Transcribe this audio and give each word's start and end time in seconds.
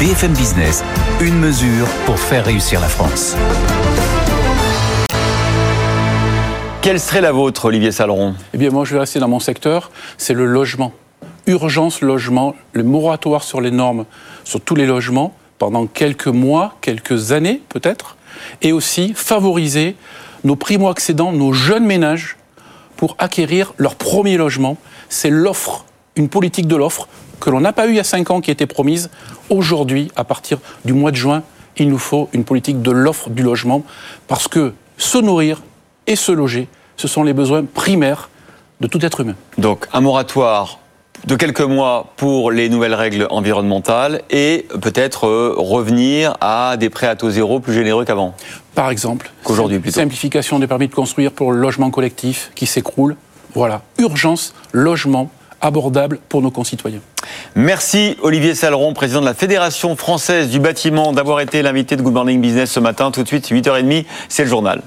BFM 0.00 0.32
Business, 0.32 0.82
une 1.20 1.38
mesure 1.38 1.86
pour 2.06 2.18
faire 2.18 2.46
réussir 2.46 2.80
la 2.80 2.88
France. 2.88 3.36
Quelle 6.80 6.98
serait 6.98 7.20
la 7.20 7.32
vôtre, 7.32 7.66
Olivier 7.66 7.92
Saleron 7.92 8.34
Eh 8.54 8.56
bien, 8.56 8.70
moi, 8.70 8.86
je 8.86 8.94
vais 8.94 9.00
rester 9.00 9.18
dans 9.18 9.28
mon 9.28 9.40
secteur, 9.40 9.90
c'est 10.16 10.32
le 10.32 10.46
logement. 10.46 10.94
Urgence 11.46 12.00
logement, 12.00 12.54
le 12.72 12.82
moratoire 12.82 13.42
sur 13.42 13.60
les 13.60 13.70
normes 13.70 14.06
sur 14.44 14.62
tous 14.62 14.74
les 14.74 14.86
logements 14.86 15.34
pendant 15.58 15.86
quelques 15.86 16.28
mois, 16.28 16.78
quelques 16.80 17.32
années 17.32 17.60
peut-être, 17.68 18.16
et 18.62 18.72
aussi 18.72 19.12
favoriser 19.14 19.96
nos 20.44 20.56
primo-accédants, 20.56 21.32
nos 21.32 21.52
jeunes 21.52 21.84
ménages, 21.84 22.38
pour 22.96 23.16
acquérir 23.18 23.74
leur 23.76 23.96
premier 23.96 24.38
logement. 24.38 24.78
C'est 25.10 25.28
l'offre, 25.28 25.84
une 26.20 26.28
politique 26.28 26.68
de 26.68 26.76
l'offre 26.76 27.08
que 27.40 27.50
l'on 27.50 27.60
n'a 27.60 27.72
pas 27.72 27.86
eu 27.86 27.90
il 27.90 27.96
y 27.96 28.00
a 28.00 28.04
cinq 28.04 28.30
ans 28.30 28.40
qui 28.40 28.50
était 28.50 28.66
promise. 28.66 29.10
Aujourd'hui, 29.48 30.12
à 30.14 30.24
partir 30.24 30.58
du 30.84 30.92
mois 30.92 31.10
de 31.10 31.16
juin, 31.16 31.42
il 31.78 31.88
nous 31.88 31.98
faut 31.98 32.28
une 32.32 32.44
politique 32.44 32.82
de 32.82 32.90
l'offre 32.90 33.30
du 33.30 33.42
logement 33.42 33.82
parce 34.28 34.46
que 34.46 34.74
se 34.98 35.16
nourrir 35.16 35.62
et 36.06 36.16
se 36.16 36.30
loger, 36.30 36.68
ce 36.96 37.08
sont 37.08 37.22
les 37.22 37.32
besoins 37.32 37.64
primaires 37.64 38.28
de 38.80 38.86
tout 38.86 39.04
être 39.04 39.20
humain. 39.20 39.34
Donc 39.56 39.86
un 39.94 40.02
moratoire 40.02 40.78
de 41.26 41.36
quelques 41.36 41.60
mois 41.60 42.12
pour 42.16 42.50
les 42.50 42.68
nouvelles 42.68 42.94
règles 42.94 43.26
environnementales 43.30 44.22
et 44.30 44.66
peut-être 44.80 45.26
euh, 45.26 45.54
revenir 45.56 46.36
à 46.40 46.76
des 46.78 46.90
prêts 46.90 47.06
à 47.06 47.16
taux 47.16 47.30
zéro 47.30 47.60
plus 47.60 47.74
généreux 47.74 48.04
qu'avant. 48.04 48.34
Par 48.74 48.90
exemple, 48.90 49.30
qu'aujourd'hui. 49.44 49.80
Simplification 49.90 50.58
des 50.58 50.66
permis 50.66 50.88
de 50.88 50.94
construire 50.94 51.32
pour 51.32 51.52
le 51.52 51.58
logement 51.58 51.90
collectif 51.90 52.52
qui 52.54 52.66
s'écroule. 52.66 53.16
Voilà, 53.54 53.82
urgence, 53.98 54.54
logement 54.72 55.30
abordable 55.60 56.18
pour 56.28 56.42
nos 56.42 56.50
concitoyens. 56.50 57.00
Merci 57.54 58.16
Olivier 58.22 58.54
Saleron, 58.54 58.94
président 58.94 59.20
de 59.20 59.26
la 59.26 59.34
Fédération 59.34 59.96
française 59.96 60.48
du 60.48 60.60
bâtiment, 60.60 61.12
d'avoir 61.12 61.40
été 61.40 61.62
l'invité 61.62 61.96
de 61.96 62.02
Good 62.02 62.14
Morning 62.14 62.40
Business 62.40 62.70
ce 62.70 62.80
matin. 62.80 63.10
Tout 63.10 63.22
de 63.22 63.28
suite, 63.28 63.50
8h30, 63.50 64.04
c'est 64.28 64.44
le 64.44 64.48
journal. 64.48 64.82